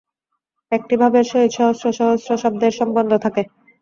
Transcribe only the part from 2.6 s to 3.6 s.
সম্বন্ধ থাকে।